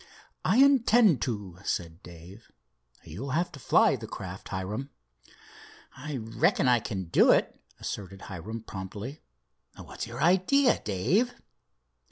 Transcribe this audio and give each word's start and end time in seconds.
"I 0.43 0.57
intend 0.57 1.21
to," 1.21 1.59
said 1.63 2.01
Dave. 2.01 2.51
"You'll 3.03 3.29
have 3.37 3.51
to 3.51 3.59
fly 3.59 3.95
the 3.95 4.07
craft, 4.07 4.49
Hiram." 4.49 4.89
"I 5.95 6.17
reckon 6.17 6.67
I 6.67 6.79
can 6.79 7.03
do 7.03 7.29
it," 7.31 7.59
asserted 7.79 8.23
Hiram 8.23 8.63
promptly. 8.63 9.21
"What's 9.77 10.07
your 10.07 10.19
idea, 10.23 10.81
Dave?" 10.83 11.35